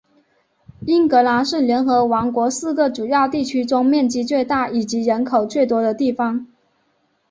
[0.79, 6.47] 英格兰是联合王国四个主要地区中面积最大以及人口最多的地方。